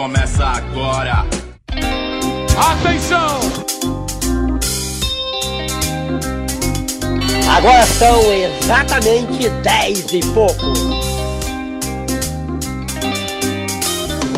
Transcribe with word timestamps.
começa 0.00 0.46
agora. 0.46 1.26
Atenção! 2.56 3.38
Agora 7.54 7.84
são 7.84 8.32
exatamente 8.32 9.50
10 9.50 10.12
e 10.14 10.20
pouco. 10.32 10.66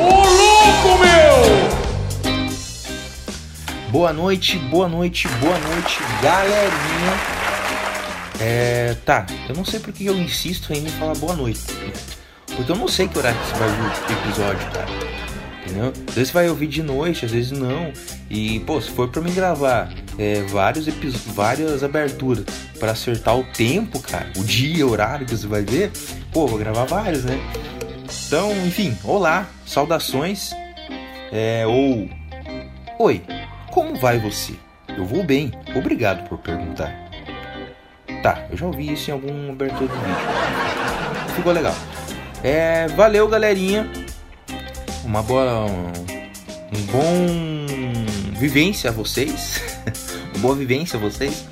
Ô 0.01 0.09
louco, 0.11 0.99
meu! 0.99 1.39
Boa 3.93 4.13
noite, 4.13 4.59
boa 4.59 4.89
noite, 4.89 5.29
boa 5.29 5.59
noite, 5.61 6.01
galerinha. 6.21 7.13
É. 8.41 8.97
Tá, 9.07 9.27
eu 9.49 9.55
não 9.55 9.65
sei 9.65 9.79
porque 9.79 10.03
eu 10.09 10.19
insisto 10.19 10.73
em 10.73 10.85
falar 10.89 11.15
boa 11.15 11.37
noite. 11.37 11.61
Porque 12.57 12.73
eu 12.73 12.77
não 12.77 12.89
sei 12.89 13.07
que 13.07 13.17
horário 13.17 13.39
que 13.39 13.47
você 13.47 13.55
vai 13.55 13.69
ouvir 13.69 13.83
o 13.83 14.13
episódio, 14.13 14.71
cara. 14.73 15.32
Entendeu? 15.65 15.93
Às 16.09 16.15
vezes 16.15 16.33
vai 16.33 16.49
ouvir 16.49 16.67
de 16.67 16.83
noite, 16.83 17.25
às 17.25 17.31
vezes 17.31 17.53
não. 17.53 17.93
E, 18.29 18.61
pô, 18.61 18.81
se 18.81 18.91
for 18.91 19.09
pra 19.09 19.23
mim 19.23 19.33
gravar 19.33 19.93
é, 20.19 20.43
vários 20.43 20.87
várias 21.27 21.85
aberturas 21.85 22.45
para 22.79 22.93
acertar 22.93 23.39
o 23.39 23.45
tempo, 23.45 24.01
cara, 24.01 24.27
o 24.37 24.43
dia, 24.43 24.87
o 24.87 24.91
horário 24.91 25.25
que 25.25 25.37
você 25.37 25.47
vai 25.47 25.63
ver, 25.63 25.93
pô, 26.33 26.47
vou 26.47 26.59
gravar 26.59 26.85
vários, 26.85 27.25
né? 27.25 27.39
Então, 28.27 28.51
enfim, 28.67 28.97
olá, 29.05 29.47
saudações. 29.65 30.53
É, 31.31 31.65
ou. 31.67 32.09
Oi, 32.99 33.23
como 33.71 33.95
vai 33.95 34.19
você? 34.19 34.55
Eu 34.89 35.07
vou 35.07 35.25
bem, 35.25 35.53
obrigado 35.75 36.29
por 36.29 36.39
perguntar. 36.39 36.93
Tá, 38.23 38.47
eu 38.51 38.57
já 38.57 38.67
ouvi 38.67 38.93
isso 38.93 39.11
em 39.11 39.15
algum 39.15 39.51
abertura 39.51 39.87
do 39.87 39.95
vídeo. 39.95 41.35
Ficou 41.35 41.53
legal. 41.53 41.75
É, 42.43 42.87
valeu, 42.89 43.27
galerinha. 43.29 43.91
Uma 45.05 45.23
boa. 45.23 45.67
Um 46.73 46.83
bom 46.91 48.37
vivência 48.39 48.91
a 48.91 48.93
vocês. 48.93 49.61
Uma 50.35 50.41
boa 50.41 50.55
vivência 50.55 50.97
a 50.97 51.01
vocês. 51.01 51.45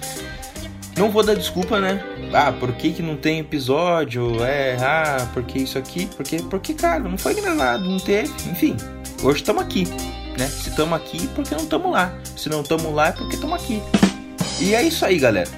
Não 0.97 1.11
vou 1.11 1.25
dar 1.25 1.35
desculpa, 1.35 1.81
né? 1.81 2.03
Ah, 2.33 2.53
por 2.53 2.73
que, 2.73 2.93
que 2.93 3.03
não 3.03 3.17
tem 3.17 3.41
episódio? 3.41 4.43
É, 4.45 4.77
ah, 4.81 5.29
porque 5.33 5.59
isso 5.59 5.79
aqui? 5.79 6.07
Porque, 6.17 6.39
porque, 6.39 6.75
cara, 6.75 7.01
não 7.01 7.17
foi 7.17 7.35
gravado, 7.35 7.85
não 7.85 7.99
teve. 7.99 8.31
Enfim, 8.51 8.77
hoje 9.23 9.41
estamos 9.41 9.63
aqui, 9.63 9.87
né? 10.39 10.47
Se 10.47 10.69
estamos 10.69 10.95
aqui, 10.95 11.27
porque 11.29 11.55
não 11.55 11.65
estamos 11.65 11.91
lá. 11.91 12.13
Se 12.37 12.49
não 12.49 12.61
estamos 12.61 12.93
lá, 12.95 13.09
é 13.09 13.13
porque 13.13 13.35
estamos 13.35 13.63
aqui. 13.63 13.83
E 14.61 14.75
é 14.75 14.83
isso 14.83 15.05
aí, 15.05 15.19
galera. 15.19 15.49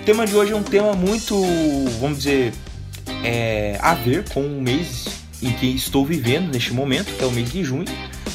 O 0.00 0.04
tema 0.04 0.26
de 0.26 0.34
hoje 0.34 0.52
é 0.52 0.56
um 0.56 0.62
tema 0.62 0.94
muito, 0.94 1.34
vamos 2.00 2.18
dizer, 2.18 2.54
é, 3.22 3.78
a 3.80 3.94
ver 3.94 4.28
com 4.30 4.40
o 4.40 4.60
mês 4.62 5.17
em 5.42 5.52
que 5.52 5.66
estou 5.66 6.04
vivendo 6.04 6.52
neste 6.52 6.72
momento, 6.72 7.12
que 7.16 7.22
é 7.22 7.26
o 7.26 7.30
mês 7.30 7.50
de 7.50 7.62
junho. 7.64 7.86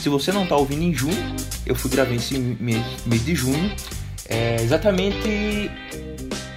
Se 0.02 0.10
você 0.10 0.32
não 0.32 0.44
está 0.44 0.56
ouvindo 0.56 0.84
em 0.84 0.94
junho, 0.94 1.36
eu 1.66 1.76
fui 1.76 1.90
gravar 1.90 2.14
esse 2.14 2.38
mês, 2.38 2.84
mês 3.06 3.26
de 3.26 3.36
junho, 3.36 3.72
é, 4.28 4.58
exatamente 4.62 5.70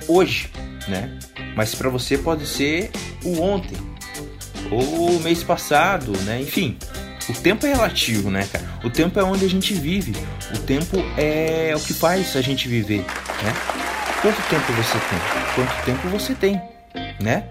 hoje, 0.09 0.51
né? 0.89 1.19
Mas 1.55 1.75
para 1.75 1.89
você 1.89 2.19
pode 2.19 2.47
ser 2.47 2.91
o 3.25 3.41
ontem 3.41 3.79
ou 4.71 5.17
o 5.17 5.21
mês 5.21 5.43
passado, 5.43 6.13
né? 6.23 6.41
Enfim, 6.41 6.77
o 7.29 7.33
tempo 7.33 7.67
é 7.67 7.73
relativo, 7.73 8.31
né, 8.31 8.47
cara? 8.51 8.65
O 8.85 8.91
tempo 8.91 9.19
é 9.19 9.25
onde 9.25 9.45
a 9.45 9.49
gente 9.49 9.75
vive. 9.75 10.13
O 10.55 10.59
tempo 10.59 10.97
é 11.17 11.73
o 11.77 11.81
que 11.81 11.93
faz 11.93 12.37
a 12.37 12.41
gente 12.41 12.69
viver, 12.69 13.01
né? 13.43 13.53
Quanto 14.23 14.41
tempo 14.49 14.73
você 14.73 14.99
tem? 14.99 15.19
Quanto 15.55 15.85
tempo 15.85 16.09
você 16.09 16.35
tem, 16.35 16.61
né? 17.21 17.45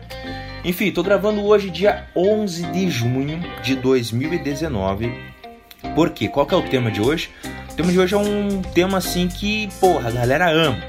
Enfim, 0.65 0.89
tô 0.89 1.03
gravando 1.03 1.45
hoje 1.45 1.69
dia 1.69 2.07
11 2.15 2.65
de 2.71 2.89
junho 2.89 3.39
de 3.61 3.75
2019. 3.75 5.13
Por 5.93 6.09
quê? 6.09 6.27
Qual 6.27 6.43
que 6.43 6.55
é 6.55 6.57
o 6.57 6.63
tema 6.63 6.89
de 6.89 6.99
hoje? 6.99 7.29
O 7.71 7.75
tema 7.75 7.91
de 7.91 7.99
hoje 7.99 8.15
é 8.15 8.17
um 8.17 8.63
tema 8.63 8.97
assim 8.97 9.27
que, 9.27 9.69
porra, 9.79 10.09
a 10.09 10.11
galera 10.11 10.49
ama. 10.49 10.83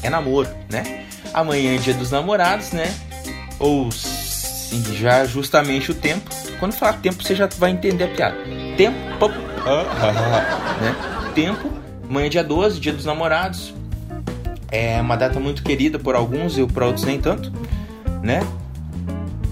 É 0.00 0.08
namoro, 0.08 0.48
né? 0.70 1.04
Amanhã 1.34 1.74
é 1.74 1.76
dia 1.76 1.92
dos 1.92 2.12
namorados, 2.12 2.70
né? 2.70 2.84
Ou 3.58 3.90
sim, 3.90 4.80
já 4.94 5.24
justamente 5.24 5.90
o 5.90 5.94
tempo. 5.94 6.30
Quando 6.60 6.74
falar 6.74 6.92
tempo, 6.92 7.20
você 7.20 7.34
já 7.34 7.48
vai 7.58 7.72
entender 7.72 8.04
a 8.04 8.08
piada. 8.08 8.36
Tempo, 8.76 9.28
né? 9.28 11.32
Tempo, 11.34 11.68
amanhã 12.08 12.26
é 12.26 12.30
dia 12.30 12.44
12, 12.44 12.78
dia 12.78 12.92
dos 12.92 13.04
namorados. 13.04 13.74
É 14.70 15.00
uma 15.00 15.16
data 15.16 15.40
muito 15.40 15.64
querida 15.64 15.98
por 15.98 16.14
alguns 16.14 16.56
e 16.56 16.64
por 16.64 16.84
outros 16.84 17.04
nem 17.04 17.20
tanto, 17.20 17.52
né? 18.22 18.46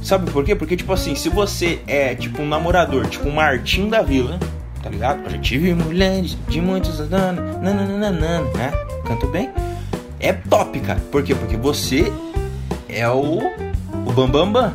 Sabe 0.04 0.30
por 0.30 0.44
quê? 0.44 0.54
Porque, 0.54 0.76
tipo 0.76 0.92
assim, 0.92 1.14
se 1.14 1.30
você 1.30 1.80
é 1.86 2.14
tipo 2.14 2.42
um 2.42 2.46
namorador, 2.46 3.06
tipo 3.06 3.26
um 3.26 3.32
Martim 3.32 3.88
da 3.88 4.02
Vila, 4.02 4.38
tá 4.82 4.90
ligado? 4.90 5.24
Eu 5.24 5.30
já 5.30 5.38
tive 5.38 5.72
mulheres 5.72 6.36
de 6.46 6.60
muitos 6.60 7.00
anos, 7.00 7.56
nananana, 7.62 8.42
né? 8.54 8.70
Canto 9.06 9.26
bem? 9.28 9.50
É 10.20 10.34
top, 10.34 10.78
cara. 10.80 11.00
Por 11.10 11.22
quê? 11.22 11.34
Porque 11.34 11.56
você 11.56 12.12
é 12.86 13.08
o, 13.08 13.38
o 14.06 14.12
Bambambam, 14.12 14.52
bam, 14.52 14.52
bam, 14.52 14.74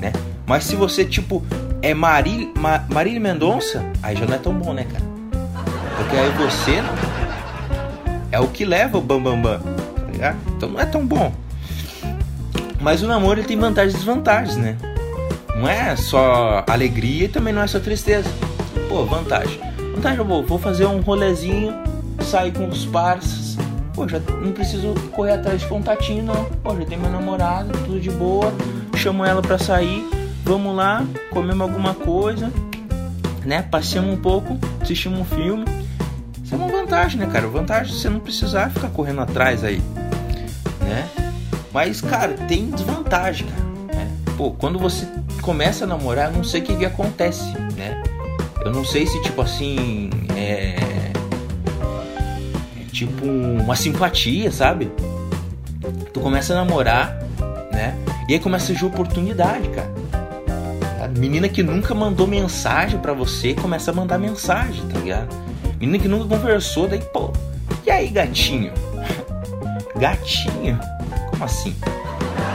né? 0.00 0.10
Mas 0.46 0.64
se 0.64 0.74
você, 0.74 1.04
tipo, 1.04 1.44
é 1.82 1.92
Marília 1.92 2.48
Ma, 2.58 2.82
Marília 2.88 3.20
Mendonça, 3.20 3.84
aí 4.02 4.16
já 4.16 4.24
não 4.24 4.34
é 4.34 4.38
tão 4.38 4.54
bom, 4.54 4.72
né, 4.72 4.84
cara? 4.90 5.04
Porque 5.98 6.16
aí 6.16 6.30
você 6.30 6.82
é 8.30 8.40
o 8.40 8.48
que 8.48 8.64
leva 8.64 8.96
o 8.96 9.02
Bambambam, 9.02 9.42
bam, 9.42 9.58
bam, 9.58 9.74
tá 9.74 10.12
ligado? 10.12 10.38
Então 10.56 10.70
não 10.70 10.80
é 10.80 10.86
tão 10.86 11.06
bom. 11.06 11.30
Mas 12.82 13.00
o 13.02 13.06
namoro 13.06 13.38
ele 13.38 13.46
tem 13.46 13.56
vantagens 13.56 13.94
e 13.94 13.96
desvantagens, 13.96 14.56
né? 14.56 14.76
Não 15.56 15.68
é 15.68 15.94
só 15.94 16.64
alegria 16.66 17.26
e 17.26 17.28
também 17.28 17.52
não 17.52 17.62
é 17.62 17.66
só 17.68 17.78
tristeza. 17.78 18.28
Pô, 18.88 19.04
vantagem. 19.04 19.60
Vantagem, 19.94 20.18
eu 20.18 20.24
vou, 20.24 20.44
vou 20.44 20.58
fazer 20.58 20.86
um 20.86 21.00
rolezinho, 21.00 21.72
sair 22.20 22.52
com 22.52 22.68
os 22.68 22.84
parceiros. 22.84 23.56
Pô, 23.94 24.08
já 24.08 24.18
não 24.18 24.52
preciso 24.52 24.94
correr 25.12 25.32
atrás 25.32 25.60
de 25.60 25.68
contatinho, 25.68 26.24
não. 26.24 26.44
Pô, 26.62 26.74
já 26.74 26.84
tem 26.84 26.98
meu 26.98 27.10
namorado, 27.10 27.72
tudo 27.84 28.00
de 28.00 28.10
boa. 28.10 28.52
Chamo 28.96 29.24
ela 29.24 29.40
pra 29.40 29.58
sair. 29.58 30.04
Vamos 30.44 30.74
lá, 30.74 31.04
comemos 31.30 31.60
alguma 31.60 31.94
coisa, 31.94 32.50
né? 33.44 33.62
Passeamos 33.62 34.12
um 34.12 34.16
pouco, 34.16 34.58
assistimos 34.80 35.20
um 35.20 35.24
filme. 35.24 35.64
Isso 36.42 36.52
é 36.52 36.58
uma 36.58 36.66
vantagem, 36.66 37.20
né, 37.20 37.26
cara? 37.26 37.46
Vantagem 37.46 37.92
de 37.92 38.00
você 38.00 38.08
não 38.08 38.18
precisar 38.18 38.70
ficar 38.70 38.88
correndo 38.88 39.20
atrás 39.20 39.62
aí, 39.62 39.80
né? 40.80 41.21
Mas, 41.72 42.00
cara, 42.00 42.34
tem 42.46 42.70
desvantagem, 42.70 43.46
cara. 43.46 43.96
Né? 43.96 44.10
Pô, 44.36 44.50
quando 44.50 44.78
você 44.78 45.06
começa 45.40 45.84
a 45.84 45.86
namorar, 45.86 46.30
eu 46.30 46.36
não 46.36 46.44
sei 46.44 46.60
o 46.60 46.64
que, 46.64 46.76
que 46.76 46.84
acontece, 46.84 47.44
né? 47.76 48.02
Eu 48.64 48.70
não 48.70 48.84
sei 48.84 49.06
se, 49.06 49.20
tipo 49.22 49.40
assim, 49.40 50.10
é... 50.36 50.76
é. 50.76 51.12
tipo 52.92 53.24
uma 53.24 53.74
simpatia, 53.74 54.52
sabe? 54.52 54.90
Tu 56.12 56.20
começa 56.20 56.52
a 56.52 56.56
namorar, 56.56 57.18
né? 57.72 57.96
E 58.28 58.34
aí 58.34 58.38
começa 58.38 58.64
a 58.64 58.66
surgir 58.68 58.84
oportunidade, 58.84 59.68
cara. 59.70 59.90
A 61.02 61.08
menina 61.08 61.48
que 61.48 61.62
nunca 61.62 61.94
mandou 61.94 62.26
mensagem 62.26 63.00
para 63.00 63.12
você 63.12 63.54
começa 63.54 63.90
a 63.90 63.94
mandar 63.94 64.18
mensagem, 64.18 64.86
tá 64.86 65.00
ligado? 65.00 65.34
Menina 65.80 65.98
que 65.98 66.06
nunca 66.06 66.36
conversou, 66.36 66.86
daí, 66.86 67.00
pô, 67.12 67.32
e 67.84 67.90
aí, 67.90 68.08
gatinho? 68.08 68.72
gatinho? 69.98 70.78
Assim? 71.42 71.74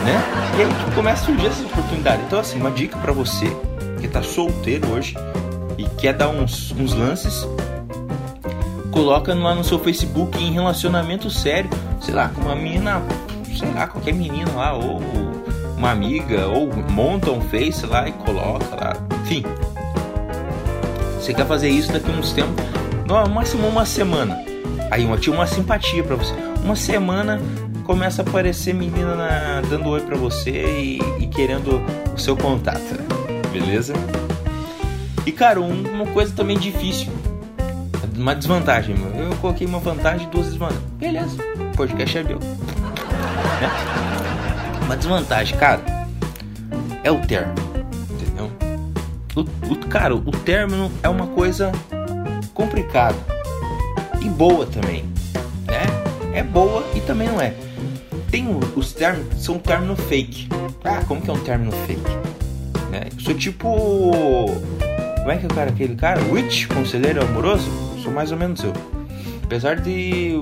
Né? 0.04 0.24
E 0.58 0.62
aí 0.62 0.74
tipo, 0.74 0.92
começa 0.92 1.24
a 1.24 1.26
surgir 1.26 1.48
essa 1.48 1.64
oportunidade. 1.64 2.22
Então, 2.26 2.40
assim, 2.40 2.60
uma 2.60 2.72
dica 2.72 2.98
para 2.98 3.12
você 3.12 3.46
que 4.00 4.08
tá 4.08 4.22
solteiro 4.22 4.90
hoje 4.92 5.16
e 5.78 5.84
quer 5.98 6.14
dar 6.14 6.30
uns, 6.30 6.72
uns 6.72 6.94
lances, 6.94 7.48
coloca 8.92 9.34
lá 9.34 9.54
no 9.54 9.64
seu 9.64 9.80
Facebook 9.80 10.42
em 10.44 10.52
relacionamento 10.52 11.30
sério, 11.30 11.70
sei 12.02 12.14
lá, 12.14 12.30
com 12.30 12.42
uma 12.42 12.56
menina, 12.56 13.02
sei 13.58 13.72
lá, 13.72 13.88
qualquer 13.88 14.14
menina 14.14 14.52
lá, 14.56 14.74
ou 14.74 15.02
uma 15.78 15.92
amiga, 15.92 16.48
ou 16.48 16.68
monta 16.90 17.32
um 17.32 17.42
Face 17.42 17.86
lá 17.86 18.08
e 18.08 18.12
coloca 18.12 18.76
lá. 18.76 18.94
Enfim. 19.24 19.44
Você 21.20 21.34
quer 21.34 21.46
fazer 21.46 21.70
isso 21.70 21.92
daqui 21.92 22.10
a 22.10 22.14
uns 22.14 22.32
tempos, 22.32 22.64
no 23.06 23.30
máximo 23.30 23.68
uma 23.68 23.86
semana. 23.86 24.44
Aí 24.90 25.06
uma, 25.06 25.18
tinha 25.18 25.36
uma 25.36 25.46
simpatia 25.46 26.04
para 26.04 26.16
você. 26.16 26.34
Uma 26.64 26.76
semana 26.76 27.40
começa 27.88 28.22
a 28.22 28.26
aparecer 28.28 28.74
menina 28.74 29.16
na, 29.16 29.62
dando 29.62 29.88
oi 29.88 30.02
pra 30.02 30.18
você 30.18 30.52
e, 30.52 31.00
e, 31.24 31.28
querendo 31.28 31.82
o 32.14 32.20
seu 32.20 32.36
contato, 32.36 32.82
beleza? 33.50 33.94
E 35.26 35.32
cara, 35.32 35.62
um, 35.62 35.84
uma 35.94 36.06
coisa 36.08 36.34
também 36.36 36.58
difícil, 36.58 37.08
uma 38.18 38.36
desvantagem, 38.36 38.94
eu 39.18 39.34
coloquei 39.38 39.66
uma 39.66 39.80
vantagem 39.80 40.28
e 40.28 40.30
duas 40.30 40.48
desvantagens, 40.48 40.84
beleza? 40.98 41.38
Podcast 41.78 42.18
é 42.18 42.24
meu. 42.24 42.40
Né? 42.40 43.70
Uma 44.84 44.98
desvantagem, 44.98 45.58
cara, 45.58 45.82
é 47.06 47.12
o 47.12 47.22
término, 47.22 47.56
entendeu? 48.12 48.52
O, 49.34 49.72
o, 49.72 49.78
cara, 49.88 50.14
o 50.14 50.32
término 50.32 50.92
é 51.02 51.08
uma 51.08 51.28
coisa 51.28 51.72
complicada 52.54 53.18
e 54.22 54.28
boa 54.28 54.66
também, 54.66 55.06
né? 55.66 55.86
É 56.34 56.44
boa 56.44 56.84
e 56.94 57.00
também 57.00 57.30
não 57.30 57.40
é 57.40 57.67
tem 58.30 58.48
os 58.76 58.94
termos, 58.94 59.44
são 59.44 59.58
término 59.58 59.96
fake. 59.96 60.50
Ah, 60.84 61.02
como 61.08 61.22
que 61.22 61.30
é 61.30 61.34
um 61.34 61.40
término 61.40 61.72
fake? 61.86 62.02
Né? 62.92 63.10
Eu 63.14 63.20
sou 63.20 63.34
tipo. 63.34 63.82
Como 65.20 65.32
é 65.32 65.38
que 65.38 65.46
é 65.46 65.48
o 65.48 65.54
cara, 65.54 65.70
aquele 65.70 65.96
cara? 65.96 66.22
Witch, 66.32 66.68
conselheiro 66.68 67.22
amoroso? 67.22 67.70
Sou 68.02 68.12
mais 68.12 68.32
ou 68.32 68.38
menos 68.38 68.64
eu. 68.64 68.74
Apesar 69.44 69.78
de. 69.78 70.42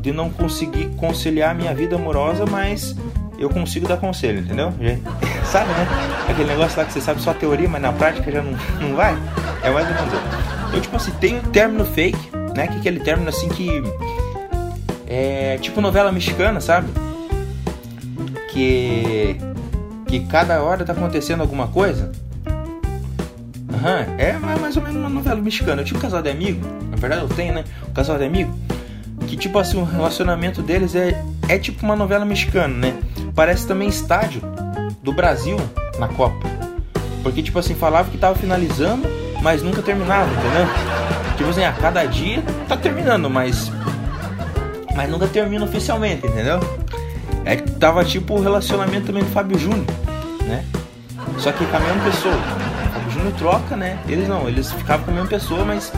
de 0.00 0.12
não 0.12 0.30
conseguir 0.30 0.88
conciliar 0.96 1.54
minha 1.54 1.74
vida 1.74 1.96
amorosa, 1.96 2.44
mas 2.46 2.94
eu 3.38 3.48
consigo 3.48 3.86
dar 3.86 3.96
conselho, 3.96 4.40
entendeu? 4.40 4.72
sabe, 5.50 5.70
né? 5.70 5.86
Aquele 6.28 6.48
negócio 6.48 6.78
lá 6.78 6.84
que 6.84 6.92
você 6.92 7.00
sabe 7.00 7.20
só 7.22 7.32
teoria, 7.32 7.68
mas 7.68 7.80
na 7.80 7.92
prática 7.92 8.30
já 8.30 8.42
não, 8.42 8.52
não 8.80 8.96
vai. 8.96 9.16
É 9.62 9.70
mais 9.70 9.88
ou 9.88 9.94
menos 9.94 10.12
eu. 10.12 10.20
Então, 10.68 10.80
tipo 10.80 10.96
assim, 10.96 11.10
tem 11.12 11.38
um 11.38 11.42
término 11.42 11.84
fake, 11.84 12.30
né? 12.54 12.66
Que 12.66 12.74
é 12.74 12.78
aquele 12.78 13.00
término 13.00 13.28
assim 13.28 13.48
que. 13.48 13.82
É 15.10 15.56
tipo 15.58 15.80
novela 15.80 16.12
mexicana, 16.12 16.60
sabe? 16.60 16.88
Que. 18.52 19.36
Que 20.06 20.20
cada 20.20 20.62
hora 20.62 20.84
tá 20.84 20.92
acontecendo 20.92 21.40
alguma 21.40 21.68
coisa. 21.68 22.12
Aham, 23.72 24.06
uhum, 24.06 24.14
é 24.18 24.32
mais 24.58 24.76
ou 24.76 24.82
menos 24.82 24.96
uma 24.96 25.08
novela 25.08 25.40
mexicana. 25.40 25.82
Eu 25.82 25.84
tinha 25.84 25.98
um 25.98 26.00
casal 26.02 26.20
de 26.20 26.30
amigo, 26.30 26.60
na 26.90 26.96
verdade 26.96 27.22
eu 27.22 27.28
tenho, 27.28 27.54
né? 27.54 27.64
Um 27.88 27.92
casal 27.92 28.18
de 28.18 28.24
amigo. 28.24 28.52
Que 29.26 29.36
tipo 29.36 29.58
assim, 29.58 29.78
o 29.78 29.84
relacionamento 29.84 30.62
deles 30.62 30.94
é, 30.94 31.22
é 31.48 31.58
tipo 31.58 31.84
uma 31.84 31.94
novela 31.94 32.24
mexicana, 32.24 32.74
né? 32.74 32.98
Parece 33.34 33.66
também 33.66 33.88
estádio 33.88 34.42
do 35.02 35.12
Brasil 35.12 35.56
na 35.98 36.08
Copa. 36.08 36.46
Porque 37.22 37.42
tipo 37.42 37.58
assim, 37.58 37.74
falava 37.74 38.10
que 38.10 38.18
tava 38.18 38.34
finalizando, 38.34 39.06
mas 39.42 39.62
nunca 39.62 39.82
terminava, 39.82 40.30
entendeu? 40.30 40.66
Tipo 41.36 41.50
assim, 41.50 41.64
a 41.64 41.72
cada 41.72 42.04
dia 42.04 42.42
tá 42.66 42.76
terminando, 42.76 43.28
mas. 43.30 43.70
Mas 44.98 45.08
nunca 45.08 45.28
termina 45.28 45.64
oficialmente, 45.64 46.26
entendeu? 46.26 46.58
É 47.44 47.54
que 47.54 47.70
tava 47.70 48.04
tipo 48.04 48.34
o 48.34 48.42
relacionamento 48.42 49.06
também 49.06 49.22
do 49.22 49.30
Fábio 49.30 49.56
Júnior, 49.56 49.86
né? 50.42 50.64
Só 51.38 51.52
que 51.52 51.64
com 51.64 51.76
a 51.76 51.78
mesma 51.78 52.02
pessoa. 52.02 52.34
O 52.34 52.92
Fábio 52.94 53.10
Júnior 53.12 53.32
troca, 53.34 53.76
né? 53.76 53.96
Eles 54.08 54.26
não, 54.26 54.48
eles 54.48 54.72
ficavam 54.72 55.04
com 55.04 55.12
a 55.12 55.14
mesma 55.14 55.28
pessoa, 55.28 55.64
mas 55.64 55.92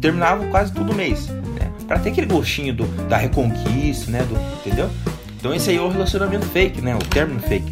terminavam 0.00 0.48
quase 0.48 0.72
todo 0.72 0.94
mês. 0.94 1.28
Né? 1.28 1.70
Pra 1.86 1.98
ter 1.98 2.12
aquele 2.12 2.26
gostinho 2.26 2.72
do, 2.72 2.86
da 3.10 3.18
reconquista, 3.18 4.10
né? 4.10 4.22
Do, 4.22 4.40
entendeu? 4.58 4.88
Então 5.38 5.54
esse 5.54 5.68
aí 5.68 5.76
é 5.76 5.82
o 5.82 5.90
relacionamento 5.90 6.46
fake, 6.46 6.80
né? 6.80 6.94
O 6.94 7.04
término 7.04 7.40
fake. 7.40 7.70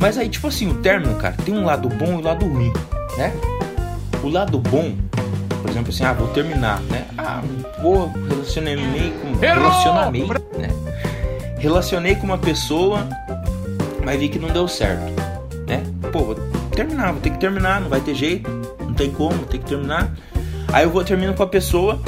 Mas 0.00 0.18
aí, 0.18 0.28
tipo 0.28 0.48
assim, 0.48 0.68
o 0.68 0.74
término, 0.78 1.14
cara, 1.14 1.36
tem 1.44 1.54
um 1.54 1.64
lado 1.64 1.88
bom 1.88 2.06
e 2.06 2.14
um 2.14 2.22
lado 2.22 2.44
ruim, 2.44 2.72
né? 3.16 3.32
O 4.24 4.28
lado 4.28 4.58
bom 4.58 4.96
por 5.66 5.72
exemplo, 5.72 5.92
assim, 5.92 6.04
ah, 6.04 6.12
vou 6.12 6.28
terminar, 6.28 6.80
né? 6.82 7.06
Ah, 7.18 7.42
vou 7.82 8.12
relacionei 8.28 9.12
com 9.20 9.36
relacionamei, 9.36 10.24
né? 10.56 10.68
Relacionei 11.58 12.14
com 12.14 12.24
uma 12.24 12.38
pessoa, 12.38 13.04
mas 14.04 14.20
vi 14.20 14.28
que 14.28 14.38
não 14.38 14.48
deu 14.48 14.68
certo, 14.68 15.12
né? 15.66 15.82
Pô, 16.12 16.20
vou 16.20 16.34
terminar, 16.70 17.10
vou 17.10 17.20
ter 17.20 17.30
que 17.30 17.38
terminar, 17.38 17.80
não 17.80 17.88
vai 17.88 18.00
ter 18.00 18.14
jeito, 18.14 18.48
não 18.78 18.94
tem 18.94 19.10
como, 19.10 19.44
tem 19.46 19.58
que 19.58 19.66
terminar. 19.66 20.14
Aí 20.72 20.84
eu 20.84 20.90
vou 20.90 21.02
terminar 21.02 21.34
com 21.34 21.42
a 21.42 21.48
pessoa 21.48 22.00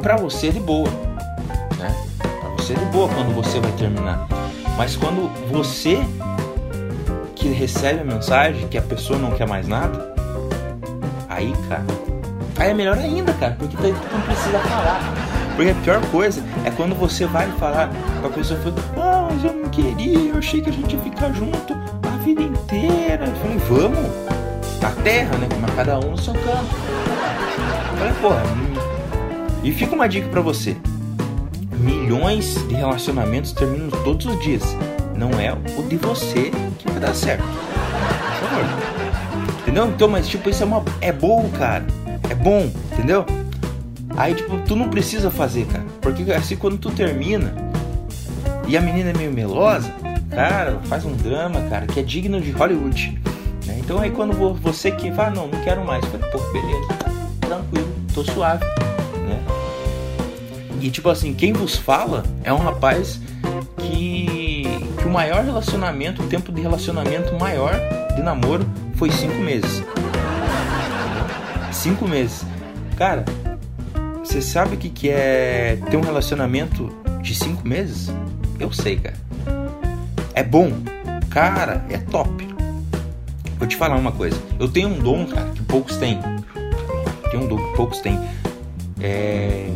pra 0.00 0.16
você 0.16 0.50
de 0.50 0.60
boa, 0.60 0.88
né? 1.78 1.94
Pra 2.18 2.48
você 2.56 2.72
de 2.72 2.84
boa 2.86 3.10
quando 3.10 3.34
você 3.34 3.60
vai 3.60 3.72
terminar. 3.72 4.26
Mas 4.78 4.96
quando 4.96 5.28
você 5.50 5.98
que 7.34 7.48
recebe 7.48 8.00
a 8.00 8.04
mensagem 8.04 8.66
que 8.68 8.78
a 8.78 8.82
pessoa 8.82 9.18
não 9.18 9.32
quer 9.32 9.46
mais 9.46 9.68
nada, 9.68 10.17
Aí, 11.38 11.54
cara. 11.68 11.84
Aí 12.56 12.70
é 12.70 12.74
melhor 12.74 12.98
ainda, 12.98 13.32
cara, 13.34 13.54
porque 13.56 13.76
tu 13.76 13.82
não 13.84 14.20
precisa 14.22 14.58
falar. 14.58 15.00
Porque 15.54 15.70
a 15.70 15.74
pior 15.76 16.00
coisa 16.10 16.42
é 16.64 16.70
quando 16.72 16.96
você 16.96 17.26
vai 17.26 17.48
falar 17.52 17.90
com 18.20 18.26
a 18.26 18.30
pessoa 18.30 18.58
ah, 18.96 19.28
mas 19.30 19.44
eu 19.44 19.52
não 19.52 19.68
queria, 19.68 20.18
eu 20.30 20.38
achei 20.38 20.60
que 20.60 20.68
a 20.68 20.72
gente 20.72 20.96
ia 20.96 21.00
ficar 21.00 21.32
junto 21.32 21.74
a 22.02 22.16
vida 22.24 22.42
inteira. 22.42 23.24
Eu 23.24 23.36
falei, 23.36 23.58
vamos, 23.68 24.80
na 24.82 24.90
terra, 25.04 25.38
né? 25.38 25.48
Mas 25.60 25.74
cada 25.76 26.00
um 26.00 26.10
no 26.10 26.18
seu 26.18 26.34
canto. 26.34 26.74
Falei, 27.96 28.14
porra. 28.20 28.42
Hum. 28.42 28.74
E 29.62 29.70
fica 29.70 29.94
uma 29.94 30.08
dica 30.08 30.28
para 30.28 30.40
você. 30.40 30.76
Milhões 31.78 32.66
de 32.66 32.74
relacionamentos 32.74 33.52
terminam 33.52 33.90
todos 34.02 34.26
os 34.26 34.40
dias. 34.40 34.64
Não 35.14 35.30
é 35.38 35.52
o 35.52 35.82
de 35.84 35.96
você 35.98 36.50
que 36.80 36.90
vai 36.90 36.98
dar 36.98 37.14
certo. 37.14 37.44
Por 37.44 38.48
favor. 38.48 38.87
Entendeu? 39.68 39.86
Então, 39.88 40.08
mas 40.08 40.26
tipo, 40.26 40.48
isso 40.48 40.62
é 40.62 40.66
uma. 40.66 40.82
É 40.98 41.12
bom, 41.12 41.46
cara. 41.50 41.84
É 42.30 42.34
bom, 42.34 42.70
entendeu? 42.90 43.26
Aí, 44.16 44.34
tipo, 44.34 44.56
tu 44.66 44.74
não 44.74 44.88
precisa 44.88 45.30
fazer, 45.30 45.66
cara. 45.66 45.84
Porque 46.00 46.32
assim, 46.32 46.56
quando 46.56 46.78
tu 46.78 46.90
termina 46.90 47.54
e 48.66 48.78
a 48.78 48.80
menina 48.80 49.10
é 49.10 49.12
meio 49.12 49.30
melosa, 49.30 49.92
cara, 50.30 50.78
faz 50.84 51.04
um 51.04 51.12
drama, 51.12 51.60
cara, 51.68 51.86
que 51.86 52.00
é 52.00 52.02
digno 52.02 52.40
de 52.40 52.50
Hollywood. 52.50 53.20
Né? 53.66 53.76
Então 53.78 53.98
aí 53.98 54.10
quando 54.10 54.32
você 54.54 54.90
que 54.90 55.12
fala, 55.12 55.30
não, 55.30 55.48
não 55.48 55.60
quero 55.62 55.84
mais, 55.84 56.02
falei, 56.06 56.30
pô, 56.30 56.38
beleza, 56.50 56.88
tranquilo, 57.38 57.94
tô 58.14 58.24
suave, 58.24 58.64
né? 58.64 59.38
E 60.80 60.88
tipo 60.88 61.10
assim, 61.10 61.34
quem 61.34 61.52
vos 61.52 61.76
fala 61.76 62.24
é 62.42 62.52
um 62.54 62.58
rapaz 62.58 63.20
que, 63.76 64.64
que 64.98 65.04
o 65.04 65.10
maior 65.10 65.44
relacionamento, 65.44 66.22
o 66.22 66.26
tempo 66.26 66.50
de 66.50 66.62
relacionamento 66.62 67.38
maior 67.38 67.74
de 68.16 68.22
namoro 68.22 68.66
foi 68.98 69.10
cinco 69.12 69.36
meses. 69.36 69.82
Cinco 71.72 72.08
meses. 72.08 72.44
Cara, 72.96 73.24
você 74.24 74.42
sabe 74.42 74.74
o 74.74 74.78
que, 74.78 74.90
que 74.90 75.08
é 75.08 75.78
ter 75.88 75.96
um 75.96 76.00
relacionamento 76.00 76.92
de 77.22 77.34
cinco 77.34 77.66
meses? 77.66 78.12
Eu 78.58 78.72
sei, 78.72 78.96
cara. 78.96 79.16
É 80.34 80.42
bom. 80.42 80.72
Cara, 81.30 81.84
é 81.88 81.98
top. 81.98 82.48
Vou 83.56 83.68
te 83.68 83.76
falar 83.76 83.96
uma 83.96 84.10
coisa. 84.10 84.36
Eu 84.58 84.68
tenho 84.68 84.88
um 84.88 84.98
dom, 84.98 85.26
cara, 85.26 85.48
que 85.50 85.62
poucos 85.62 85.96
têm. 85.96 86.18
Tem 87.30 87.38
um 87.38 87.46
dom 87.46 87.56
que 87.56 87.76
poucos 87.76 88.00
têm. 88.00 88.18
É. 89.00 89.68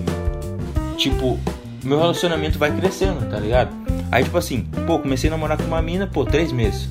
Tipo, 0.96 1.38
meu 1.84 1.98
relacionamento 1.98 2.58
vai 2.58 2.76
crescendo, 2.76 3.24
tá 3.30 3.38
ligado? 3.38 3.70
Aí, 4.10 4.24
tipo 4.24 4.36
assim, 4.36 4.62
pô, 4.86 4.98
comecei 4.98 5.28
a 5.28 5.30
namorar 5.30 5.56
com 5.56 5.64
uma 5.64 5.80
mina, 5.80 6.08
pô, 6.08 6.24
três 6.24 6.50
meses. 6.50 6.88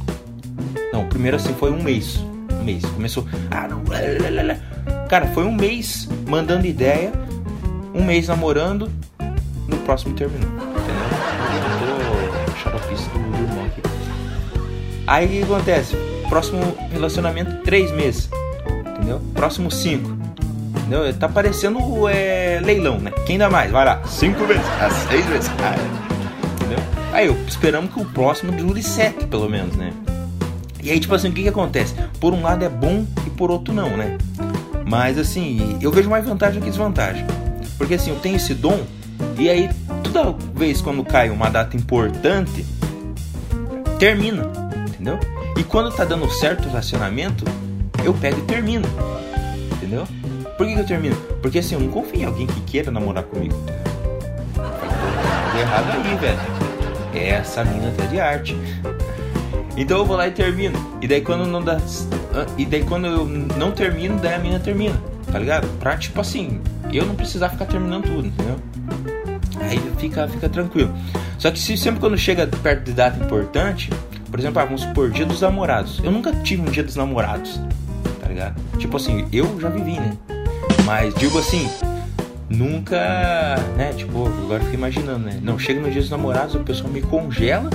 Não, 0.92 1.08
primeiro 1.08 1.38
assim 1.38 1.54
foi 1.54 1.72
um 1.72 1.82
mês. 1.82 2.24
Um 2.60 2.64
mês. 2.64 2.86
Começou. 2.86 3.26
Ah, 3.50 3.68
não. 3.68 3.82
Cara, 5.08 5.28
foi 5.28 5.44
um 5.46 5.52
mês 5.52 6.08
mandando 6.28 6.68
ideia. 6.68 7.12
Um 7.94 8.04
mês 8.04 8.28
namorando. 8.28 8.92
No 9.68 9.78
próximo 9.78 10.14
terminou. 10.16 10.50
Entendeu? 10.50 11.98
Eu 12.24 12.46
tô 12.46 12.52
xaropice 12.58 13.10
do, 13.10 13.20
do 13.20 13.44
irmão 13.44 13.66
aqui. 13.66 13.82
Aí 15.08 15.26
o 15.26 15.30
que 15.30 15.44
acontece? 15.44 15.96
Próximo 16.30 16.62
relacionamento, 16.92 17.62
três 17.64 17.92
meses. 17.92 18.30
Entendeu? 18.96 19.22
Próximo 19.34 19.72
cinco. 19.72 20.12
Entendeu? 20.78 21.14
Tá 21.14 21.28
parecendo 21.30 22.08
é, 22.08 22.60
leilão, 22.64 23.00
né? 23.00 23.12
Quem 23.26 23.38
dá 23.38 23.50
mais? 23.50 23.72
Vai 23.72 23.86
lá. 23.86 24.04
Cinco 24.06 24.46
vezes. 24.46 24.64
Ah, 24.80 24.90
seis 25.10 25.26
vezes. 25.26 25.50
Ah, 25.60 25.76
entendeu? 26.56 26.80
Aí 27.14 27.28
eu 27.28 27.38
esperamos 27.48 27.94
que 27.94 28.02
o 28.02 28.06
próximo 28.06 28.52
dure 28.52 28.82
sete, 28.82 29.26
pelo 29.28 29.50
menos, 29.50 29.76
né? 29.76 29.92
E 30.84 30.92
aí, 30.92 31.00
tipo 31.00 31.14
assim, 31.14 31.30
o 31.30 31.32
que 31.32 31.44
que 31.44 31.50
acontece? 31.50 31.94
Por 32.20 32.34
um 32.34 32.42
lado 32.42 32.64
é 32.66 32.70
bom 32.70 33.06
e 33.26 33.30
por 33.30 33.52
outro 33.52 33.74
não, 33.74 33.96
né? 33.96 34.18
Mas 34.88 35.18
assim, 35.18 35.78
eu 35.82 35.92
vejo 35.92 36.10
mais 36.10 36.26
vantagem 36.26 36.62
que 36.62 36.70
desvantagem. 36.70 37.26
Porque 37.78 37.94
assim, 37.94 38.10
eu 38.10 38.20
tenho 38.20 38.36
esse 38.36 38.54
dom, 38.54 38.80
e 39.38 39.50
aí 39.50 39.70
toda 40.04 40.36
vez 40.54 40.82
quando 40.82 41.04
cai 41.04 41.30
uma 41.30 41.50
data 41.50 41.78
importante, 41.78 42.66
termina, 43.98 44.52
entendeu? 44.88 45.20
E 45.58 45.64
quando 45.64 45.92
tá 45.92 46.04
dando 46.04 46.30
certo 46.30 46.66
o 46.66 46.70
relacionamento, 46.70 47.46
eu 48.04 48.14
pego 48.14 48.40
e 48.40 48.44
termino, 48.44 48.88
entendeu? 49.74 50.08
Por 50.58 50.68
que, 50.68 50.74
que 50.74 50.80
eu 50.80 50.86
termino? 50.86 51.16
Porque 51.42 51.60
assim, 51.60 51.76
eu 51.76 51.82
não 51.82 51.90
confio 51.90 52.22
em 52.22 52.26
alguém 52.26 52.48
que 52.48 52.60
queira 52.62 52.92
namorar 52.92 53.24
comigo. 53.24 53.56
Tá 54.56 55.60
errado 55.60 55.92
aí, 55.92 56.16
velho. 56.18 56.40
Essa 57.14 57.64
mina 57.64 57.92
tá 57.98 58.06
de 58.06 58.20
arte. 58.20 58.56
Então 59.78 60.00
eu 60.00 60.06
vou 60.06 60.18
lá 60.18 60.28
e 60.28 60.32
termino. 60.32 60.78
E 61.02 61.08
daí 61.08 61.22
quando 61.22 61.46
não 61.46 61.62
dá. 61.62 61.80
E 62.58 62.66
daí 62.66 62.84
quando 62.84 63.08
eu 63.08 63.26
não 63.26 63.72
termino, 63.72 64.18
daí 64.20 64.36
a 64.36 64.40
mina 64.40 64.60
termina. 64.60 64.96
Tá 65.32 65.40
ligado? 65.40 65.68
Pra 65.80 65.96
tipo 65.98 66.20
assim, 66.20 66.60
eu 66.92 67.06
não 67.06 67.16
precisar 67.16 67.50
ficar 67.50 67.66
terminando 67.66 68.04
tudo, 68.04 68.28
entendeu? 68.28 68.58
Aí 69.62 69.80
fica, 69.98 70.28
fica 70.28 70.50
tranquilo. 70.50 70.94
Só 71.38 71.50
que 71.52 71.60
se 71.60 71.78
sempre 71.78 72.00
quando 72.00 72.18
chega 72.18 72.46
perto 72.48 72.84
de 72.84 72.94
data 72.94 73.24
importante, 73.24 73.90
por 74.30 74.40
exemplo, 74.40 74.62
ah, 74.62 74.66
vamos 74.66 74.82
supor, 74.82 75.10
dia 75.10 75.26
dos 75.26 75.42
namorados. 75.42 76.02
Eu 76.04 76.12
nunca 76.12 76.34
tive 76.34 76.62
um 76.62 76.72
dia 76.72 76.84
dos 76.84 76.96
namorados, 76.96 77.60
tá 78.20 78.28
ligado? 78.28 78.62
Tipo 78.78 78.98
assim, 78.98 79.28
eu 79.32 79.60
já 79.60 79.70
vivi, 79.70 79.94
né? 79.94 80.18
Mas 80.86 81.14
digo 81.16 81.38
assim, 81.38 81.70
nunca, 82.50 82.98
né? 83.78 83.94
Tipo, 83.96 84.28
agora 84.28 84.60
fico 84.62 84.74
imaginando, 84.74 85.20
né? 85.20 85.40
Não, 85.42 85.58
chega 85.58 85.80
no 85.80 85.90
dia 85.90 86.02
dos 86.02 86.10
namorados, 86.10 86.56
o 86.56 86.60
pessoal 86.60 86.90
me 86.90 87.02
congela 87.02 87.70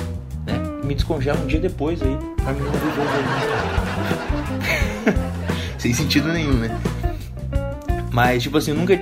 me 0.87 0.95
descongela 0.95 1.39
um 1.39 1.47
dia 1.47 1.61
depois 1.61 2.01
aí, 2.01 2.17
pra 2.43 2.53
mim 2.53 2.61
não 2.61 2.73
viver 2.73 2.93
Sem 5.79 5.93
sentido 5.93 6.33
nenhum, 6.33 6.55
né? 6.55 6.79
Mas, 8.13 8.43
tipo 8.43 8.57
assim, 8.57 8.71
eu 8.71 8.77
nunca 8.77 8.99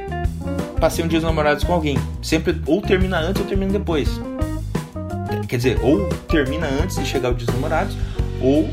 passei 0.81 1.05
um 1.05 1.09
dia 1.09 1.21
dos 1.21 1.29
namorados 1.29 1.62
com 1.62 1.73
alguém. 1.73 1.97
Sempre 2.21 2.61
ou 2.67 2.81
termina 2.81 3.19
antes 3.19 3.41
ou 3.41 3.49
termina 3.49 3.73
depois. 3.73 4.21
Quer 5.47 5.57
dizer, 5.57 5.79
ou 5.83 6.09
termina 6.29 6.67
antes 6.67 6.97
de 6.97 7.07
chegar 7.07 7.31
o 7.31 7.35
dia 7.35 7.47
dos 7.47 7.55
namorados, 7.55 7.97
ou 8.41 8.69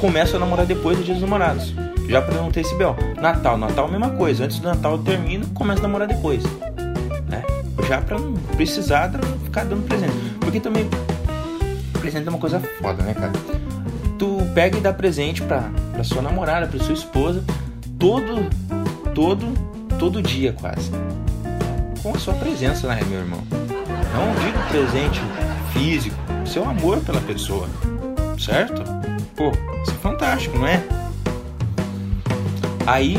começo 0.00 0.36
a 0.36 0.38
namorar 0.38 0.66
depois 0.66 0.96
do 0.98 1.04
dia 1.04 1.14
dos 1.14 1.22
namorados. 1.22 1.74
Já 2.08 2.20
pra 2.20 2.34
não 2.34 2.50
ter 2.50 2.60
esse 2.60 2.74
bel. 2.76 2.94
Natal, 3.20 3.56
Natal 3.56 3.88
mesma 3.88 4.10
coisa. 4.10 4.44
Antes 4.44 4.58
do 4.58 4.68
Natal 4.68 4.92
eu 4.92 4.98
termino, 4.98 5.46
começo 5.48 5.80
a 5.80 5.82
namorar 5.82 6.06
depois. 6.06 6.42
Né? 7.28 7.42
Já 7.88 8.00
pra 8.02 8.18
não 8.18 8.34
precisar 8.56 9.10
ficar 9.44 9.64
dando 9.64 9.86
presente. 9.86 10.12
Porque 10.40 10.60
também 10.60 10.88
presente 12.02 12.26
é 12.26 12.30
uma 12.30 12.38
coisa 12.38 12.58
foda, 12.80 13.00
né, 13.04 13.14
cara? 13.14 13.30
Tu 14.18 14.38
pega 14.52 14.76
e 14.76 14.80
dá 14.80 14.92
presente 14.92 15.40
pra, 15.40 15.70
pra 15.92 16.02
sua 16.02 16.20
namorada, 16.20 16.66
pra 16.66 16.80
sua 16.80 16.94
esposa, 16.94 17.44
todo, 17.96 18.50
todo, 19.14 19.46
todo 20.00 20.20
dia 20.20 20.52
quase. 20.52 20.90
Com 22.02 22.12
a 22.12 22.18
sua 22.18 22.34
presença, 22.34 22.88
né, 22.88 23.00
meu 23.08 23.20
irmão? 23.20 23.40
Não 23.50 24.34
digo 24.44 24.58
presente 24.68 25.20
físico, 25.72 26.16
seu 26.44 26.68
amor 26.68 26.98
pela 27.00 27.20
pessoa, 27.20 27.68
certo? 28.36 28.82
Pô, 29.36 29.52
isso 29.82 29.92
é 29.92 29.94
fantástico, 30.02 30.58
não 30.58 30.66
é? 30.66 30.82
Aí, 32.84 33.16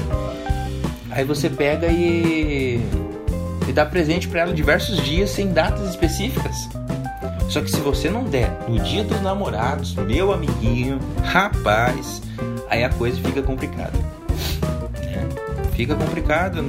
aí 1.10 1.24
você 1.24 1.50
pega 1.50 1.88
e, 1.88 2.82
e 3.66 3.72
dá 3.72 3.86
presente 3.86 4.28
para 4.28 4.42
ela 4.42 4.54
diversos 4.54 4.98
dias 4.98 5.30
sem 5.30 5.54
datas 5.54 5.90
específicas. 5.90 6.68
Só 7.54 7.62
que 7.62 7.70
se 7.70 7.82
você 7.82 8.10
não 8.10 8.24
der 8.24 8.50
no 8.68 8.80
dia 8.80 9.04
dos 9.04 9.22
namorados, 9.22 9.94
meu 9.94 10.34
amiguinho, 10.34 10.98
rapaz, 11.24 12.20
aí 12.68 12.84
a 12.84 12.90
coisa 12.90 13.22
fica 13.22 13.44
complicada. 13.44 13.94
Né? 14.96 15.30
Fica 15.76 15.94
complicada, 15.94 16.64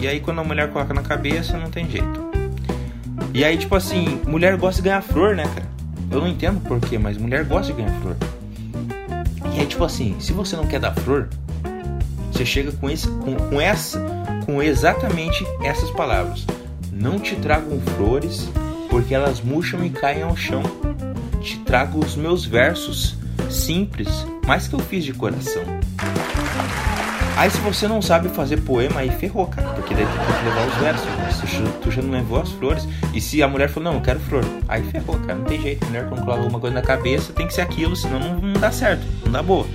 e 0.00 0.08
aí 0.08 0.18
quando 0.18 0.40
a 0.40 0.44
mulher 0.44 0.72
coloca 0.72 0.92
na 0.92 1.02
cabeça, 1.02 1.56
não 1.56 1.70
tem 1.70 1.88
jeito. 1.88 2.20
E 3.32 3.44
aí, 3.44 3.56
tipo 3.56 3.76
assim, 3.76 4.20
mulher 4.26 4.56
gosta 4.56 4.82
de 4.82 4.88
ganhar 4.88 5.02
flor, 5.02 5.36
né, 5.36 5.44
cara? 5.44 5.68
Eu 6.10 6.20
não 6.20 6.26
entendo 6.26 6.60
porquê, 6.62 6.98
mas 6.98 7.16
mulher 7.16 7.44
gosta 7.44 7.72
de 7.72 7.80
ganhar 7.80 7.94
flor. 8.00 8.16
E 9.54 9.60
aí, 9.60 9.66
tipo 9.66 9.84
assim, 9.84 10.16
se 10.18 10.32
você 10.32 10.56
não 10.56 10.66
quer 10.66 10.80
dar 10.80 10.96
flor, 10.96 11.28
você 12.32 12.44
chega 12.44 12.72
com, 12.72 12.90
esse, 12.90 13.06
com, 13.06 13.36
com 13.36 13.60
essa, 13.60 14.04
com 14.44 14.60
exatamente 14.60 15.46
essas 15.62 15.92
palavras. 15.92 16.44
Não 16.90 17.20
te 17.20 17.36
tragam 17.36 17.80
flores, 17.96 18.48
porque 18.92 19.14
elas 19.14 19.40
murcham 19.40 19.82
e 19.82 19.88
caem 19.88 20.22
ao 20.22 20.36
chão. 20.36 20.62
Te 21.40 21.58
trago 21.60 21.98
os 21.98 22.14
meus 22.14 22.44
versos 22.44 23.16
simples, 23.50 24.26
mas 24.46 24.68
que 24.68 24.74
eu 24.74 24.80
fiz 24.80 25.02
de 25.02 25.14
coração. 25.14 25.62
Aí 27.34 27.50
se 27.50 27.56
você 27.60 27.88
não 27.88 28.02
sabe 28.02 28.28
fazer 28.28 28.60
poema, 28.60 29.00
aí 29.00 29.10
ferrou, 29.10 29.46
cara. 29.46 29.70
Porque 29.70 29.94
daí 29.94 30.04
tem 30.04 30.14
que 30.14 30.44
levar 30.44 30.68
os 30.68 30.74
versos. 30.74 31.58
Né? 31.58 31.72
Tu 31.80 31.90
já 31.90 32.02
não 32.02 32.10
levou 32.10 32.38
as 32.38 32.50
flores. 32.50 32.86
E 33.14 33.20
se 33.22 33.42
a 33.42 33.48
mulher 33.48 33.70
falou, 33.70 33.90
não, 33.90 33.98
eu 33.98 34.04
quero 34.04 34.20
flor. 34.20 34.44
Aí 34.68 34.82
ferrou, 34.82 35.18
cara. 35.20 35.36
Não 35.36 35.44
tem 35.46 35.58
jeito. 35.58 35.82
A 35.84 35.88
mulher 35.88 36.08
quando 36.10 36.20
coloca 36.20 36.42
alguma 36.42 36.60
coisa 36.60 36.74
na 36.74 36.82
cabeça 36.82 37.32
tem 37.32 37.46
que 37.46 37.54
ser 37.54 37.62
aquilo, 37.62 37.96
senão 37.96 38.20
não, 38.20 38.34
não 38.42 38.60
dá 38.60 38.70
certo. 38.70 39.06
Não 39.24 39.32
dá 39.32 39.42
boa. 39.42 39.66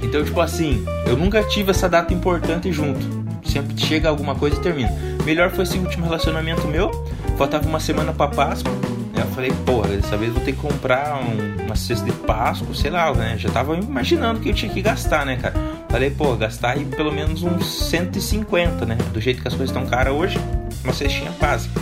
Então, 0.00 0.24
tipo 0.24 0.40
assim, 0.40 0.82
eu 1.06 1.14
nunca 1.14 1.42
tive 1.42 1.72
essa 1.72 1.90
data 1.90 2.14
importante 2.14 2.72
junto. 2.72 3.00
Sempre 3.44 3.78
chega 3.78 4.08
alguma 4.08 4.34
coisa 4.34 4.56
e 4.56 4.60
termina. 4.60 5.07
Melhor 5.28 5.50
foi 5.50 5.64
esse 5.64 5.76
último 5.76 6.06
relacionamento 6.06 6.66
meu. 6.66 6.90
Faltava 7.36 7.68
uma 7.68 7.78
semana 7.78 8.14
pra 8.14 8.28
Páscoa. 8.28 8.72
Eu 9.14 9.26
falei, 9.26 9.52
porra, 9.66 9.88
dessa 9.88 10.16
vez 10.16 10.32
vou 10.32 10.42
ter 10.42 10.52
que 10.52 10.58
comprar 10.58 11.16
um, 11.16 11.66
uma 11.66 11.76
cesta 11.76 12.06
de 12.06 12.12
Páscoa, 12.12 12.74
sei 12.74 12.90
lá, 12.90 13.12
né? 13.12 13.36
Já 13.36 13.50
tava 13.50 13.76
imaginando 13.76 14.40
que 14.40 14.48
eu 14.48 14.54
tinha 14.54 14.72
que 14.72 14.80
gastar, 14.80 15.26
né, 15.26 15.36
cara? 15.36 15.54
Falei, 15.90 16.08
pô, 16.08 16.34
gastar 16.34 16.70
aí 16.70 16.86
pelo 16.86 17.12
menos 17.12 17.42
uns 17.42 17.90
150, 17.90 18.86
né? 18.86 18.96
Do 19.12 19.20
jeito 19.20 19.42
que 19.42 19.48
as 19.48 19.52
coisas 19.52 19.68
estão 19.68 19.86
caras 19.86 20.14
hoje, 20.14 20.40
uma 20.82 20.94
cestinha 20.94 21.30
básica. 21.38 21.78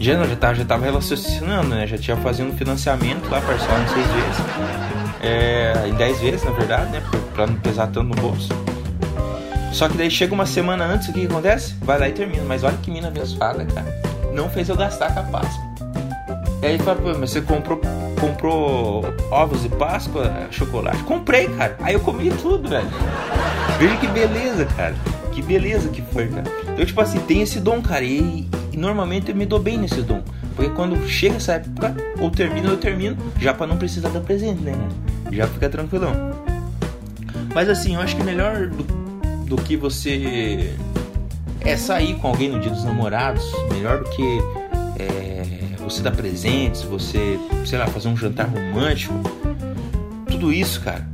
Já, 0.00 0.16
não, 0.16 0.26
já, 0.26 0.36
tava, 0.36 0.54
já 0.54 0.64
tava 0.64 0.84
relacionando, 0.86 1.68
né? 1.68 1.86
Já 1.86 1.98
tinha 1.98 2.16
fazendo 2.16 2.56
financiamento 2.56 3.28
lá, 3.28 3.42
parcelado 3.42 3.82
em 3.82 3.88
seis 3.88 4.06
vezes. 4.06 4.40
É, 5.20 5.88
em 5.88 5.92
dez 5.92 6.18
vezes, 6.18 6.42
na 6.42 6.52
verdade, 6.52 6.90
né? 6.90 7.02
Pra 7.34 7.46
não 7.46 7.56
pesar 7.56 7.88
tanto 7.88 8.08
no 8.08 8.14
bolso. 8.14 8.48
Só 9.72 9.88
que 9.88 9.96
daí 9.96 10.10
chega 10.10 10.34
uma 10.34 10.46
semana 10.46 10.84
antes, 10.84 11.08
o 11.08 11.12
que, 11.12 11.20
que 11.20 11.26
acontece? 11.26 11.74
Vai 11.80 11.98
lá 11.98 12.08
e 12.08 12.12
termina. 12.12 12.42
Mas 12.44 12.64
olha 12.64 12.76
que 12.78 12.90
mina 12.90 13.08
abençoada, 13.08 13.64
cara. 13.64 13.86
Não 14.32 14.48
fez 14.48 14.68
eu 14.68 14.76
gastar 14.76 15.12
com 15.14 15.20
a 15.20 15.22
Páscoa. 15.24 15.70
E 16.62 16.66
aí 16.66 16.78
fala, 16.78 17.00
pô, 17.00 17.18
mas 17.18 17.30
você 17.30 17.40
comprou, 17.40 17.80
comprou 18.20 19.04
ovos 19.30 19.62
de 19.62 19.68
Páscoa, 19.70 20.30
chocolate? 20.50 21.02
Comprei, 21.04 21.48
cara. 21.48 21.76
Aí 21.80 21.94
eu 21.94 22.00
comi 22.00 22.30
tudo, 22.30 22.68
velho. 22.68 22.88
Veja 23.78 23.96
que 23.96 24.06
beleza, 24.08 24.66
cara. 24.76 24.94
Que 25.32 25.40
beleza 25.40 25.88
que 25.88 26.02
foi, 26.02 26.28
cara. 26.28 26.44
Então, 26.72 26.84
tipo 26.84 27.00
assim, 27.00 27.18
tem 27.20 27.40
esse 27.40 27.60
dom, 27.60 27.80
cara. 27.80 28.04
E, 28.04 28.48
e 28.72 28.76
normalmente 28.76 29.30
eu 29.30 29.36
me 29.36 29.46
dou 29.46 29.58
bem 29.58 29.78
nesse 29.78 30.02
dom. 30.02 30.22
Porque 30.54 30.70
quando 30.72 31.08
chega 31.08 31.36
essa 31.36 31.54
época, 31.54 31.94
ou 32.18 32.30
termina 32.30 32.70
ou 32.70 32.76
termino, 32.76 33.16
já 33.40 33.54
para 33.54 33.66
não 33.66 33.78
precisar 33.78 34.10
dar 34.10 34.20
presente, 34.20 34.60
né? 34.60 34.74
Já 35.32 35.46
fica 35.46 35.70
tranquilão. 35.70 36.12
Mas 37.54 37.68
assim, 37.70 37.94
eu 37.94 38.00
acho 38.00 38.14
que 38.16 38.22
melhor 38.22 38.66
do, 38.66 38.99
do 39.50 39.56
que 39.56 39.76
você 39.76 40.72
é 41.60 41.76
sair 41.76 42.14
com 42.14 42.28
alguém 42.28 42.48
no 42.48 42.60
dia 42.60 42.70
dos 42.70 42.84
namorados, 42.84 43.44
melhor 43.72 43.98
do 43.98 44.08
que 44.10 44.38
é, 44.96 45.42
você 45.80 46.00
dar 46.02 46.12
presentes, 46.12 46.82
você, 46.82 47.36
sei 47.66 47.76
lá, 47.76 47.88
fazer 47.88 48.06
um 48.06 48.16
jantar 48.16 48.46
romântico, 48.46 49.12
tudo 50.30 50.52
isso, 50.52 50.80
cara. 50.80 51.04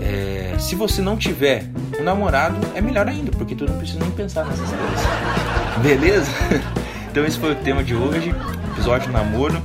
É, 0.00 0.56
se 0.58 0.74
você 0.74 1.02
não 1.02 1.14
tiver 1.18 1.66
um 2.00 2.02
namorado, 2.02 2.56
é 2.74 2.80
melhor 2.80 3.06
ainda, 3.06 3.30
porque 3.32 3.54
tu 3.54 3.66
não 3.66 3.76
precisa 3.76 4.00
nem 4.00 4.10
pensar 4.12 4.46
nessas 4.46 4.70
coisas. 4.70 5.82
Beleza? 5.82 6.30
Então 7.08 7.24
esse 7.24 7.38
foi 7.38 7.52
o 7.52 7.54
tema 7.54 7.82
de 7.82 7.94
hoje, 7.94 8.28
episódio 8.72 9.10
namoro. 9.10 9.62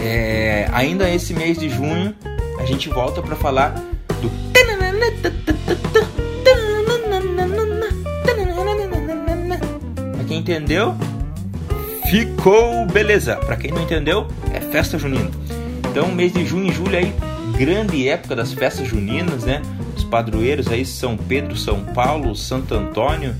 É, 0.00 0.66
ainda 0.72 1.10
esse 1.10 1.34
mês 1.34 1.58
de 1.58 1.68
junho 1.68 2.14
a 2.58 2.64
gente 2.64 2.88
volta 2.88 3.20
para 3.20 3.36
falar 3.36 3.74
do 4.22 4.30
entendeu, 10.44 10.94
ficou 12.10 12.84
beleza. 12.86 13.36
Para 13.36 13.56
quem 13.56 13.70
não 13.70 13.82
entendeu, 13.82 14.28
é 14.52 14.60
festa 14.60 14.98
junina. 14.98 15.30
Então, 15.90 16.08
mês 16.08 16.34
de 16.34 16.44
junho 16.44 16.70
e 16.70 16.72
julho 16.72 16.98
aí, 16.98 17.14
grande 17.56 18.06
época 18.06 18.36
das 18.36 18.52
festas 18.52 18.86
juninas, 18.86 19.44
né? 19.44 19.62
Os 19.96 20.04
padroeiros 20.04 20.68
aí, 20.68 20.84
São 20.84 21.16
Pedro, 21.16 21.56
São 21.56 21.80
Paulo, 21.80 22.36
Santo 22.36 22.74
Antônio, 22.74 23.34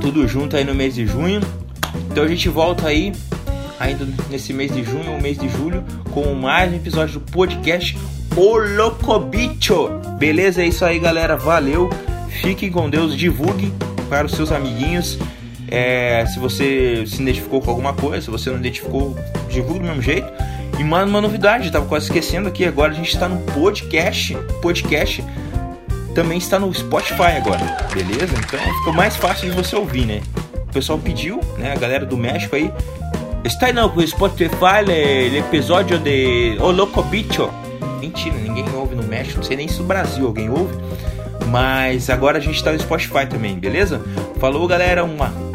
tudo 0.00 0.26
junto 0.26 0.56
aí 0.56 0.64
no 0.64 0.74
mês 0.74 0.94
de 0.94 1.06
junho. 1.06 1.42
Então 2.10 2.24
a 2.24 2.28
gente 2.28 2.48
volta 2.48 2.88
aí 2.88 3.12
ainda 3.78 4.08
nesse 4.30 4.54
mês 4.54 4.72
de 4.72 4.82
junho 4.82 5.12
ou 5.12 5.20
mês 5.20 5.36
de 5.36 5.50
julho 5.50 5.84
com 6.12 6.32
mais 6.32 6.72
um 6.72 6.76
episódio 6.76 7.20
do 7.20 7.30
podcast 7.30 7.94
O 8.34 8.56
Locobicho. 8.56 9.90
Beleza? 10.18 10.62
É 10.62 10.66
isso 10.66 10.84
aí, 10.84 10.98
galera. 10.98 11.36
Valeu. 11.36 11.90
Fiquem 12.40 12.70
com 12.70 12.88
Deus. 12.88 13.14
Divulgue 13.14 13.72
para 14.08 14.26
os 14.26 14.32
seus 14.32 14.50
amiguinhos. 14.50 15.18
É, 15.70 16.24
se 16.26 16.38
você 16.38 17.04
se 17.06 17.22
identificou 17.22 17.60
com 17.60 17.70
alguma 17.70 17.92
coisa, 17.92 18.22
se 18.22 18.30
você 18.30 18.50
não 18.50 18.58
identificou, 18.58 19.16
divulgue 19.48 19.80
do 19.80 19.86
mesmo 19.86 20.02
jeito. 20.02 20.28
E 20.78 20.84
manda 20.84 21.06
uma 21.06 21.20
novidade, 21.20 21.70
tava 21.70 21.86
quase 21.86 22.06
esquecendo 22.06 22.48
aqui. 22.48 22.64
Agora 22.64 22.92
a 22.92 22.94
gente 22.94 23.12
está 23.12 23.28
no 23.28 23.40
podcast. 23.52 24.34
Podcast 24.62 25.24
também 26.14 26.38
está 26.38 26.58
no 26.58 26.72
Spotify 26.72 27.36
agora, 27.36 27.76
beleza? 27.92 28.34
Então 28.36 28.58
ficou 28.78 28.92
mais 28.92 29.16
fácil 29.16 29.50
de 29.50 29.56
você 29.56 29.76
ouvir, 29.76 30.06
né? 30.06 30.20
O 30.54 30.72
pessoal 30.72 30.98
pediu, 30.98 31.40
né? 31.56 31.72
A 31.72 31.76
galera 31.76 32.04
do 32.04 32.16
México 32.16 32.56
aí. 32.56 32.72
Está 33.44 33.72
no 33.72 34.06
Spotify 34.06 34.84
o 34.84 35.36
episódio 35.36 35.98
de 35.98 36.56
O 36.60 36.70
Loco 36.70 37.02
Bicho. 37.02 37.48
Mentira, 38.00 38.36
ninguém 38.36 38.64
ouve 38.74 38.94
no 38.94 39.02
México, 39.02 39.38
não 39.38 39.44
sei 39.44 39.56
nem 39.56 39.68
se 39.68 39.78
no 39.78 39.84
Brasil 39.84 40.26
alguém 40.26 40.50
ouve. 40.50 40.76
Mas 41.46 42.10
agora 42.10 42.38
a 42.38 42.40
gente 42.40 42.56
está 42.56 42.72
no 42.72 42.78
Spotify 42.78 43.26
também, 43.28 43.58
beleza? 43.58 44.02
Falou, 44.38 44.66
galera. 44.66 45.04
Uma, 45.04 45.28
um 45.28 45.47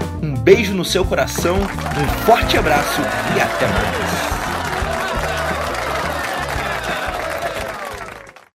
beijo 0.44 0.74
no 0.74 0.84
seu 0.84 1.06
coração, 1.06 1.56
um 1.56 2.26
forte 2.26 2.58
abraço 2.58 3.02
e 3.34 3.40
até 3.40 3.66
mais. 3.66 4.43